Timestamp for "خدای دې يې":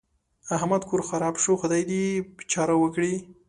1.61-2.15